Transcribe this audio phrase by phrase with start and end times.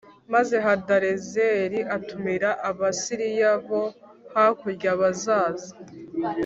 [0.33, 3.81] Maze Hadarezeri atumira Abasiriya bo
[4.33, 5.71] hakurya bazaza